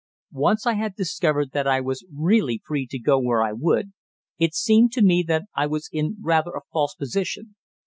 Once 0.33 0.65
I 0.65 0.73
had 0.73 0.95
discovered 0.95 1.51
that 1.51 1.67
I 1.67 1.79
was 1.79 2.03
really 2.11 2.59
free 2.65 2.87
to 2.87 2.97
go 2.97 3.19
where 3.19 3.43
I 3.43 3.51
would, 3.53 3.93
it 4.39 4.55
seemed 4.55 4.91
to 4.93 5.03
me 5.03 5.23
that 5.27 5.43
I 5.53 5.67
was 5.67 5.89
in 5.91 6.17
rather 6.23 6.49
a 6.53 6.61
false 6.73 6.95
position. 6.95 7.55